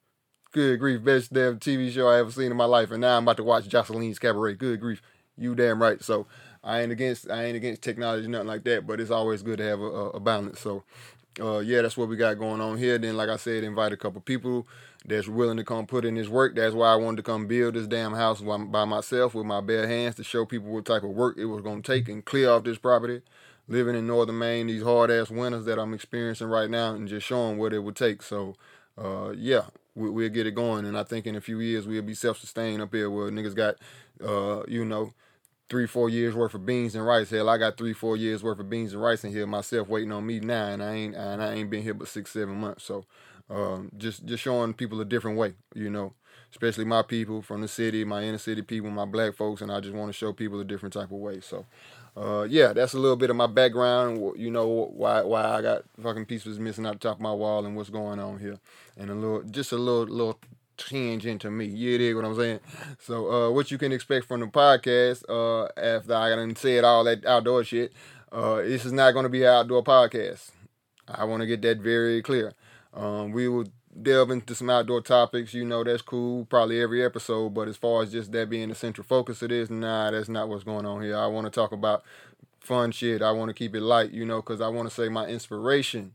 Good 0.52 0.78
grief. 0.80 1.02
Best 1.02 1.32
damn 1.32 1.58
TV 1.58 1.90
show 1.90 2.08
I 2.08 2.18
ever 2.18 2.30
seen 2.30 2.50
in 2.50 2.56
my 2.58 2.66
life. 2.66 2.90
And 2.90 3.00
now 3.00 3.16
I'm 3.16 3.22
about 3.22 3.38
to 3.38 3.44
watch 3.44 3.66
Joseline's 3.66 4.18
Cabaret. 4.18 4.56
Good 4.56 4.80
grief. 4.80 5.00
You 5.38 5.54
damn 5.54 5.80
right. 5.80 6.02
So, 6.02 6.26
I 6.64 6.80
ain't 6.80 6.92
against 6.92 7.30
I 7.30 7.44
ain't 7.44 7.56
against 7.56 7.82
technology, 7.82 8.28
nothing 8.28 8.48
like 8.48 8.64
that. 8.64 8.86
But 8.86 9.00
it's 9.00 9.10
always 9.10 9.42
good 9.42 9.58
to 9.58 9.64
have 9.64 9.80
a, 9.80 9.84
a 9.84 10.20
balance. 10.20 10.60
So, 10.60 10.84
uh, 11.40 11.58
yeah, 11.58 11.82
that's 11.82 11.96
what 11.96 12.08
we 12.08 12.16
got 12.16 12.38
going 12.38 12.60
on 12.60 12.78
here. 12.78 12.98
Then, 12.98 13.16
like 13.16 13.28
I 13.28 13.36
said, 13.36 13.64
invite 13.64 13.92
a 13.92 13.96
couple 13.96 14.20
people 14.20 14.66
that's 15.04 15.28
willing 15.28 15.56
to 15.56 15.64
come 15.64 15.86
put 15.86 16.04
in 16.04 16.14
this 16.14 16.28
work. 16.28 16.54
That's 16.54 16.74
why 16.74 16.92
I 16.92 16.96
wanted 16.96 17.16
to 17.18 17.22
come 17.24 17.46
build 17.46 17.74
this 17.74 17.86
damn 17.86 18.12
house 18.14 18.40
by 18.40 18.84
myself 18.84 19.34
with 19.34 19.46
my 19.46 19.60
bare 19.60 19.88
hands 19.88 20.14
to 20.16 20.24
show 20.24 20.46
people 20.46 20.70
what 20.70 20.84
type 20.84 21.02
of 21.02 21.10
work 21.10 21.36
it 21.38 21.46
was 21.46 21.62
going 21.62 21.82
to 21.82 21.92
take 21.92 22.08
and 22.08 22.24
clear 22.24 22.50
off 22.50 22.64
this 22.64 22.78
property. 22.78 23.22
Living 23.68 23.94
in 23.94 24.06
northern 24.06 24.38
Maine, 24.38 24.66
these 24.66 24.82
hard 24.82 25.10
ass 25.10 25.30
winters 25.30 25.64
that 25.64 25.78
I'm 25.78 25.94
experiencing 25.94 26.48
right 26.48 26.68
now, 26.68 26.94
and 26.94 27.08
just 27.08 27.26
showing 27.26 27.58
what 27.58 27.72
it 27.72 27.78
would 27.80 27.96
take. 27.96 28.22
So, 28.22 28.54
uh, 28.98 29.30
yeah, 29.36 29.62
we, 29.94 30.10
will 30.10 30.28
get 30.28 30.46
it 30.46 30.54
going. 30.54 30.84
And 30.84 30.98
I 30.98 31.04
think 31.04 31.26
in 31.26 31.36
a 31.36 31.40
few 31.40 31.60
years 31.60 31.86
we'll 31.86 32.02
be 32.02 32.14
self 32.14 32.38
sustained 32.38 32.82
up 32.82 32.92
here 32.92 33.08
where 33.10 33.30
niggas 33.30 33.54
got, 33.54 33.76
uh, 34.24 34.64
you 34.68 34.84
know, 34.84 35.12
three, 35.72 35.86
four 35.86 36.10
years 36.10 36.34
worth 36.34 36.52
of 36.52 36.66
beans 36.66 36.94
and 36.94 37.06
rice. 37.06 37.30
Hell, 37.30 37.48
I 37.48 37.56
got 37.56 37.78
three, 37.78 37.94
four 37.94 38.14
years 38.14 38.42
worth 38.42 38.58
of 38.58 38.68
beans 38.68 38.92
and 38.92 39.02
rice 39.02 39.24
in 39.24 39.32
here 39.32 39.46
myself 39.46 39.88
waiting 39.88 40.12
on 40.12 40.26
me 40.26 40.38
now, 40.38 40.66
and 40.66 40.82
I 40.82 40.92
ain't 40.92 41.14
and 41.16 41.42
I 41.42 41.54
ain't 41.54 41.70
been 41.70 41.82
here 41.82 41.94
but 41.94 42.08
six, 42.08 42.30
seven 42.30 42.56
months. 42.60 42.84
So, 42.84 43.04
Um, 43.50 43.90
just 43.96 44.24
just 44.24 44.42
showing 44.42 44.74
people 44.74 45.00
a 45.00 45.04
different 45.04 45.38
way, 45.38 45.54
you 45.74 45.90
know, 45.90 46.12
especially 46.50 46.84
my 46.84 47.02
people 47.02 47.42
from 47.42 47.60
the 47.60 47.68
city, 47.68 48.04
my 48.04 48.22
inner 48.22 48.38
city 48.38 48.62
people, 48.62 48.90
my 48.90 49.04
black 49.06 49.34
folks, 49.34 49.62
and 49.62 49.70
I 49.72 49.80
just 49.80 49.94
want 49.94 50.08
to 50.10 50.12
show 50.12 50.32
people 50.32 50.60
a 50.60 50.64
different 50.64 50.92
type 50.92 51.10
of 51.10 51.20
way. 51.26 51.40
So, 51.40 51.64
uh, 52.16 52.46
yeah, 52.48 52.72
that's 52.74 52.94
a 52.94 52.98
little 52.98 53.16
bit 53.16 53.30
of 53.30 53.36
my 53.36 53.48
background. 53.48 54.12
You 54.36 54.50
know 54.50 54.68
why 55.02 55.22
why 55.22 55.42
I 55.56 55.62
got 55.62 55.84
fucking 56.02 56.26
pieces 56.26 56.58
missing 56.58 56.86
out 56.86 56.94
the 57.00 57.08
top 57.08 57.16
of 57.16 57.22
my 57.22 57.32
wall 57.42 57.66
and 57.66 57.76
what's 57.76 57.90
going 57.90 58.20
on 58.20 58.38
here, 58.38 58.58
and 58.96 59.10
a 59.10 59.14
little 59.14 59.42
just 59.42 59.72
a 59.72 59.76
little 59.78 60.06
little 60.18 60.38
tinge 60.88 61.26
into 61.26 61.50
me. 61.50 61.66
You 61.66 61.98
dig 61.98 62.16
what 62.16 62.24
I'm 62.24 62.36
saying? 62.36 62.60
So, 63.00 63.30
uh, 63.30 63.50
what 63.50 63.70
you 63.70 63.78
can 63.78 63.92
expect 63.92 64.26
from 64.26 64.40
the 64.40 64.46
podcast 64.46 65.24
uh, 65.28 65.68
after 65.76 66.14
I 66.14 66.30
done 66.30 66.56
said 66.56 66.84
all 66.84 67.04
that 67.04 67.24
outdoor 67.24 67.64
shit, 67.64 67.92
uh, 68.30 68.56
this 68.56 68.84
is 68.84 68.92
not 68.92 69.12
going 69.12 69.24
to 69.24 69.28
be 69.28 69.42
an 69.42 69.48
outdoor 69.48 69.82
podcast. 69.82 70.50
I 71.08 71.24
want 71.24 71.42
to 71.42 71.46
get 71.46 71.62
that 71.62 71.78
very 71.78 72.22
clear. 72.22 72.54
Um, 72.94 73.32
we 73.32 73.48
will 73.48 73.66
delve 74.00 74.30
into 74.30 74.54
some 74.54 74.70
outdoor 74.70 75.00
topics. 75.00 75.52
You 75.54 75.64
know, 75.64 75.84
that's 75.84 76.02
cool, 76.02 76.44
probably 76.46 76.80
every 76.80 77.04
episode. 77.04 77.54
But 77.54 77.68
as 77.68 77.76
far 77.76 78.02
as 78.02 78.12
just 78.12 78.32
that 78.32 78.48
being 78.48 78.68
the 78.68 78.74
central 78.74 79.06
focus 79.06 79.42
of 79.42 79.50
this, 79.50 79.70
nah, 79.70 80.10
that's 80.10 80.28
not 80.28 80.48
what's 80.48 80.64
going 80.64 80.86
on 80.86 81.02
here. 81.02 81.16
I 81.16 81.26
want 81.26 81.46
to 81.46 81.50
talk 81.50 81.72
about 81.72 82.04
fun 82.60 82.92
shit. 82.92 83.22
I 83.22 83.32
want 83.32 83.48
to 83.48 83.54
keep 83.54 83.74
it 83.74 83.82
light, 83.82 84.12
you 84.12 84.24
know, 84.24 84.40
because 84.40 84.60
I 84.60 84.68
want 84.68 84.88
to 84.88 84.94
say 84.94 85.08
my 85.08 85.26
inspiration 85.26 86.14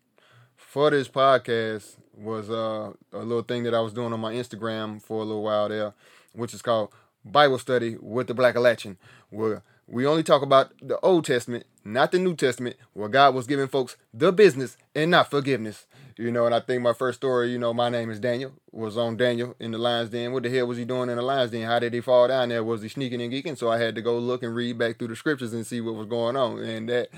for 0.56 0.90
this 0.90 1.08
podcast 1.08 1.98
was 2.18 2.50
uh, 2.50 2.92
a 3.14 3.20
little 3.20 3.44
thing 3.44 3.64
that 3.64 3.74
I 3.74 3.80
was 3.80 3.94
doing 3.94 4.12
on 4.14 4.20
my 4.20 4.34
Instagram 4.34 5.02
for 5.02 5.22
a 5.22 5.26
little 5.26 5.44
while 5.44 5.70
there, 5.70 5.94
which 6.34 6.54
is 6.54 6.62
called 6.62 6.90
Bible 7.24 7.60
Study 7.60 7.98
with 8.00 8.28
the 8.28 8.36
Blackalachian, 8.36 8.98
where 9.30 9.64
we 9.88 10.06
only 10.06 10.24
talk 10.24 10.42
about 10.42 10.74
the 10.82 11.00
Old 11.00 11.26
Testament, 11.26 11.66
not 11.86 12.12
the 12.12 12.20
New 12.20 12.36
Testament, 12.36 12.76
where 12.94 13.08
God 13.08 13.34
was 13.34 13.48
giving 13.48 13.68
folks 13.68 13.96
the 14.14 14.34
business 14.34 14.78
and 14.94 15.12
not 15.12 15.30
forgiveness. 15.30 15.86
You 16.18 16.32
know, 16.32 16.48
and 16.48 16.56
I 16.56 16.62
think 16.62 16.82
my 16.82 16.94
first 16.94 17.20
story, 17.20 17.52
you 17.52 17.60
know, 17.60 17.76
my 17.76 17.90
name 17.90 18.10
is 18.10 18.20
Daniel, 18.20 18.54
was 18.72 18.98
on 18.98 19.18
Daniel 19.18 19.56
in 19.60 19.70
the 19.70 19.78
lion's 19.78 20.10
den. 20.10 20.34
What 20.34 20.42
the 20.42 20.50
hell 20.50 20.66
was 20.66 20.80
he 20.80 20.84
doing 20.84 21.10
in 21.10 21.16
the 21.16 21.22
lion's 21.22 21.52
den? 21.52 21.68
How 21.68 21.78
did 21.78 21.94
he 21.94 22.02
fall 22.02 22.28
down 22.28 22.50
there? 22.50 22.64
Was 22.64 22.82
he 22.82 22.90
sneaking 22.90 23.22
and 23.22 23.32
geeking? 23.32 23.56
So 23.56 23.70
I 23.70 23.78
had 23.78 23.94
to 23.96 24.02
go 24.02 24.18
look 24.18 24.42
and 24.42 24.56
read 24.56 24.80
back 24.80 24.98
through 24.98 25.10
the 25.10 25.16
scriptures 25.16 25.54
and 25.54 25.66
see 25.66 25.80
what 25.80 25.94
was 25.94 26.08
going 26.08 26.36
on. 26.36 26.58
And 26.60 26.90
that 26.90 27.10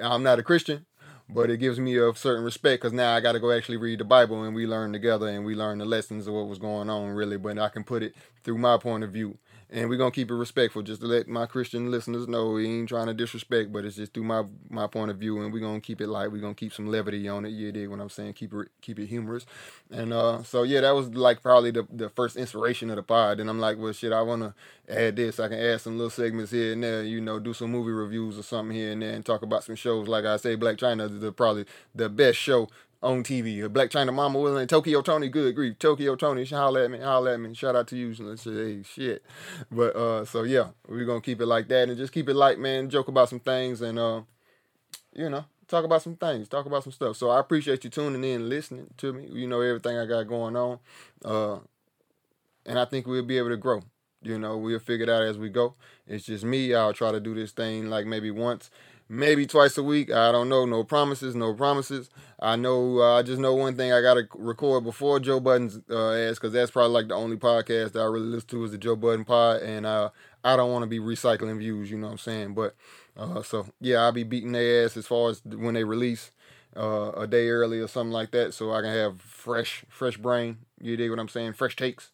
I'm 0.00 0.22
not 0.22 0.38
a 0.38 0.44
Christian, 0.44 0.86
but 1.28 1.50
it 1.50 1.58
gives 1.58 1.80
me 1.80 1.96
a 1.96 2.14
certain 2.14 2.44
respect 2.44 2.82
because 2.82 2.92
now 2.92 3.14
I 3.14 3.20
got 3.20 3.32
to 3.32 3.40
go 3.40 3.50
actually 3.50 3.78
read 3.78 4.00
the 4.00 4.04
Bible 4.04 4.42
and 4.42 4.54
we 4.54 4.66
learn 4.66 4.92
together 4.92 5.28
and 5.28 5.44
we 5.44 5.54
learn 5.54 5.78
the 5.78 5.84
lessons 5.84 6.26
of 6.26 6.34
what 6.34 6.48
was 6.48 6.58
going 6.58 6.90
on 6.90 7.10
really. 7.10 7.36
But 7.36 7.58
I 7.58 7.68
can 7.68 7.84
put 7.84 8.02
it 8.02 8.14
through 8.42 8.58
my 8.58 8.76
point 8.76 9.04
of 9.04 9.10
view 9.10 9.38
and 9.74 9.88
we're 9.88 9.98
gonna 9.98 10.10
keep 10.10 10.30
it 10.30 10.34
respectful 10.34 10.82
just 10.82 11.00
to 11.00 11.06
let 11.06 11.26
my 11.26 11.46
christian 11.46 11.90
listeners 11.90 12.28
know 12.28 12.50
we 12.50 12.66
ain't 12.66 12.88
trying 12.88 13.06
to 13.06 13.14
disrespect 13.14 13.72
but 13.72 13.84
it's 13.84 13.96
just 13.96 14.14
through 14.14 14.22
my 14.22 14.44
my 14.70 14.86
point 14.86 15.10
of 15.10 15.16
view 15.16 15.42
and 15.42 15.52
we're 15.52 15.58
gonna 15.58 15.80
keep 15.80 16.00
it 16.00 16.06
light 16.06 16.30
we're 16.30 16.40
gonna 16.40 16.54
keep 16.54 16.72
some 16.72 16.86
levity 16.86 17.28
on 17.28 17.44
it 17.44 17.50
you 17.50 17.72
dig 17.72 17.88
what 17.88 18.00
i'm 18.00 18.08
saying 18.08 18.32
keep 18.32 18.52
it 18.54 18.68
keep 18.80 18.98
it 18.98 19.06
humorous 19.06 19.46
and 19.90 20.12
uh 20.12 20.42
so 20.42 20.62
yeah 20.62 20.80
that 20.80 20.94
was 20.94 21.08
like 21.14 21.42
probably 21.42 21.70
the, 21.70 21.86
the 21.92 22.08
first 22.10 22.36
inspiration 22.36 22.88
of 22.90 22.96
the 22.96 23.02
pod 23.02 23.40
and 23.40 23.50
i'm 23.50 23.58
like 23.58 23.76
well 23.78 23.92
shit 23.92 24.12
i 24.12 24.22
want 24.22 24.42
to 24.42 24.54
add 24.88 25.16
this 25.16 25.40
i 25.40 25.48
can 25.48 25.58
add 25.58 25.80
some 25.80 25.96
little 25.96 26.10
segments 26.10 26.52
here 26.52 26.72
and 26.72 26.82
there 26.82 27.02
you 27.02 27.20
know 27.20 27.38
do 27.38 27.52
some 27.52 27.70
movie 27.70 27.90
reviews 27.90 28.38
or 28.38 28.42
something 28.42 28.76
here 28.76 28.92
and 28.92 29.02
there 29.02 29.12
and 29.12 29.26
talk 29.26 29.42
about 29.42 29.64
some 29.64 29.74
shows 29.74 30.06
like 30.06 30.24
i 30.24 30.36
say 30.36 30.54
Black 30.54 30.76
Chyna 30.76 31.10
is 31.10 31.13
the, 31.20 31.32
probably 31.32 31.66
the 31.94 32.08
best 32.08 32.38
show 32.38 32.68
on 33.04 33.22
TV. 33.22 33.70
Black 33.70 33.90
Chyna 33.90 34.12
Mama 34.12 34.38
was 34.38 34.60
in 34.60 34.66
Tokyo 34.66 35.02
Toni. 35.02 35.28
Good 35.28 35.54
grief, 35.54 35.78
Tokyo 35.78 36.16
Toni. 36.16 36.44
Holla 36.46 36.84
at 36.84 36.90
me, 36.90 36.98
holla 36.98 37.34
at 37.34 37.40
me. 37.40 37.54
Shout 37.54 37.76
out 37.76 37.86
to 37.88 37.96
you. 37.96 38.12
Hey, 38.44 38.82
shit. 38.82 39.22
But 39.70 39.94
uh, 39.94 40.24
so 40.24 40.42
yeah, 40.42 40.68
we're 40.88 41.04
gonna 41.04 41.20
keep 41.20 41.40
it 41.40 41.46
like 41.46 41.68
that 41.68 41.88
and 41.88 41.96
just 41.98 42.12
keep 42.12 42.28
it 42.28 42.34
light, 42.34 42.58
man. 42.58 42.88
Joke 42.88 43.08
about 43.08 43.28
some 43.28 43.40
things 43.40 43.82
and 43.82 43.98
uh, 43.98 44.22
you 45.14 45.28
know, 45.28 45.44
talk 45.68 45.84
about 45.84 46.02
some 46.02 46.16
things, 46.16 46.48
talk 46.48 46.66
about 46.66 46.82
some 46.82 46.92
stuff. 46.92 47.16
So 47.16 47.28
I 47.30 47.38
appreciate 47.38 47.84
you 47.84 47.90
tuning 47.90 48.24
in, 48.24 48.48
listening 48.48 48.86
to 48.96 49.12
me. 49.12 49.28
You 49.30 49.46
know 49.46 49.60
everything 49.60 49.98
I 49.98 50.06
got 50.06 50.24
going 50.24 50.56
on, 50.56 50.78
uh, 51.24 51.58
and 52.66 52.78
I 52.78 52.86
think 52.86 53.06
we'll 53.06 53.22
be 53.22 53.38
able 53.38 53.50
to 53.50 53.56
grow. 53.58 53.82
You 54.22 54.38
know, 54.38 54.56
we'll 54.56 54.78
figure 54.78 55.04
it 55.04 55.10
out 55.10 55.22
as 55.22 55.36
we 55.36 55.50
go. 55.50 55.74
It's 56.06 56.24
just 56.24 56.44
me. 56.44 56.74
I'll 56.74 56.94
try 56.94 57.12
to 57.12 57.20
do 57.20 57.34
this 57.34 57.52
thing 57.52 57.90
like 57.90 58.06
maybe 58.06 58.30
once 58.30 58.70
maybe 59.08 59.46
twice 59.46 59.76
a 59.78 59.82
week. 59.82 60.10
I 60.10 60.32
don't 60.32 60.48
know. 60.48 60.64
No 60.64 60.84
promises. 60.84 61.34
No 61.34 61.54
promises. 61.54 62.10
I 62.40 62.56
know. 62.56 63.00
Uh, 63.00 63.18
I 63.18 63.22
just 63.22 63.40
know 63.40 63.54
one 63.54 63.76
thing. 63.76 63.92
I 63.92 64.00
got 64.00 64.14
to 64.14 64.26
record 64.34 64.84
before 64.84 65.20
Joe 65.20 65.40
Budden's 65.40 65.80
uh, 65.90 66.12
ass 66.12 66.36
because 66.36 66.52
that's 66.52 66.70
probably 66.70 66.92
like 66.92 67.08
the 67.08 67.14
only 67.14 67.36
podcast 67.36 67.92
that 67.92 68.00
I 68.00 68.04
really 68.04 68.26
listen 68.26 68.48
to 68.50 68.64
is 68.64 68.72
the 68.72 68.78
Joe 68.78 68.96
Budden 68.96 69.24
pod, 69.24 69.62
and 69.62 69.86
uh, 69.86 70.10
I 70.42 70.56
don't 70.56 70.72
want 70.72 70.82
to 70.82 70.88
be 70.88 70.98
recycling 70.98 71.58
views. 71.58 71.90
You 71.90 71.98
know 71.98 72.06
what 72.06 72.12
I'm 72.12 72.18
saying? 72.18 72.54
But 72.54 72.74
uh, 73.16 73.42
so 73.42 73.66
yeah, 73.80 73.98
I'll 73.98 74.12
be 74.12 74.24
beating 74.24 74.52
their 74.52 74.84
ass 74.84 74.96
as 74.96 75.06
far 75.06 75.30
as 75.30 75.42
when 75.44 75.74
they 75.74 75.84
release. 75.84 76.30
Uh, 76.76 77.12
a 77.16 77.24
day 77.28 77.50
early 77.50 77.78
or 77.78 77.86
something 77.86 78.10
like 78.10 78.32
that, 78.32 78.52
so 78.52 78.72
I 78.72 78.80
can 78.80 78.90
have 78.90 79.20
fresh, 79.20 79.84
fresh 79.88 80.16
brain. 80.16 80.58
You 80.80 80.96
dig 80.96 81.08
what 81.08 81.20
I'm 81.20 81.28
saying? 81.28 81.52
Fresh 81.52 81.76
takes. 81.76 82.10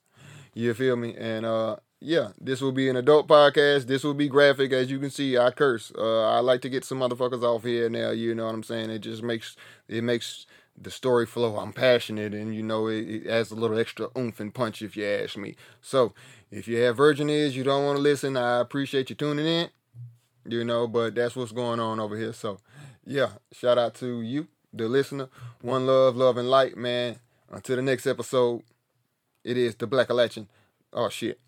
You 0.52 0.74
feel 0.74 0.96
me? 0.96 1.16
And 1.16 1.46
uh, 1.46 1.76
yeah, 2.00 2.28
this 2.40 2.62
will 2.62 2.72
be 2.72 2.88
an 2.88 2.96
adult 2.96 3.28
podcast. 3.28 3.86
This 3.86 4.02
will 4.02 4.14
be 4.14 4.28
graphic, 4.28 4.72
as 4.72 4.90
you 4.90 4.98
can 4.98 5.10
see. 5.10 5.36
I 5.36 5.50
curse. 5.50 5.92
Uh, 5.96 6.28
I 6.30 6.40
like 6.40 6.62
to 6.62 6.70
get 6.70 6.84
some 6.84 7.00
motherfuckers 7.00 7.42
off 7.42 7.64
here 7.64 7.90
now. 7.90 8.10
You 8.10 8.34
know 8.34 8.46
what 8.46 8.54
I'm 8.54 8.62
saying? 8.62 8.88
It 8.90 9.00
just 9.00 9.22
makes 9.22 9.54
it 9.86 10.02
makes 10.02 10.46
the 10.80 10.90
story 10.90 11.26
flow. 11.26 11.58
I'm 11.58 11.74
passionate, 11.74 12.32
and 12.32 12.54
you 12.54 12.62
know 12.62 12.86
it, 12.86 13.00
it 13.02 13.26
adds 13.26 13.50
a 13.50 13.54
little 13.54 13.78
extra 13.78 14.08
oomph 14.16 14.40
and 14.40 14.54
punch, 14.54 14.80
if 14.80 14.96
you 14.96 15.04
ask 15.04 15.36
me. 15.36 15.56
So, 15.82 16.14
if 16.50 16.66
you 16.66 16.78
have 16.78 16.96
virgin 16.96 17.28
ears, 17.28 17.54
you 17.54 17.64
don't 17.64 17.84
want 17.84 17.96
to 17.96 18.02
listen. 18.02 18.36
I 18.36 18.60
appreciate 18.60 19.10
you 19.10 19.16
tuning 19.16 19.46
in. 19.46 19.68
You 20.46 20.64
know, 20.64 20.88
but 20.88 21.14
that's 21.14 21.36
what's 21.36 21.52
going 21.52 21.80
on 21.80 22.00
over 22.00 22.16
here. 22.16 22.32
So, 22.32 22.60
yeah, 23.04 23.32
shout 23.52 23.76
out 23.76 23.94
to 23.96 24.22
you, 24.22 24.48
the 24.72 24.88
listener. 24.88 25.28
One 25.60 25.86
love, 25.86 26.16
love 26.16 26.38
and 26.38 26.48
light, 26.48 26.78
man. 26.78 27.18
Until 27.50 27.76
the 27.76 27.82
next 27.82 28.06
episode, 28.06 28.62
it 29.44 29.58
is 29.58 29.74
the 29.74 29.86
Blackalachian. 29.86 30.46
Oh 30.94 31.10
shit. 31.10 31.38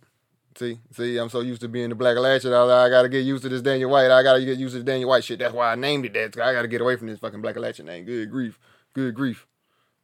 See, 0.56 0.78
see, 0.92 1.16
I'm 1.16 1.30
so 1.30 1.40
used 1.40 1.62
to 1.62 1.68
being 1.68 1.88
the 1.88 1.94
Blackalachian. 1.94 2.52
I, 2.52 2.84
I 2.84 2.90
gotta 2.90 3.08
get 3.08 3.24
used 3.24 3.42
to 3.44 3.48
this 3.48 3.62
Daniel 3.62 3.90
White. 3.90 4.10
I 4.10 4.22
gotta 4.22 4.44
get 4.44 4.58
used 4.58 4.74
to 4.74 4.78
the 4.80 4.84
Daniel 4.84 5.08
White 5.08 5.24
shit. 5.24 5.38
That's 5.38 5.54
why 5.54 5.72
I 5.72 5.74
named 5.76 6.04
it 6.04 6.12
that. 6.12 6.42
I 6.42 6.52
gotta 6.52 6.68
get 6.68 6.80
away 6.80 6.96
from 6.96 7.06
this 7.06 7.18
fucking 7.18 7.40
Blackalachian 7.40 7.84
name. 7.84 8.04
Good 8.04 8.30
grief. 8.30 8.58
Good 8.92 9.14
grief. 9.14 9.46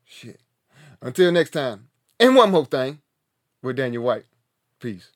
Shit. 0.05 0.41
Until 1.03 1.31
next 1.33 1.51
time. 1.51 1.89
And 2.19 2.35
one 2.35 2.51
more 2.51 2.65
thing 2.65 3.01
with 3.63 3.77
Daniel 3.77 4.03
White. 4.03 4.25
Peace. 4.81 5.13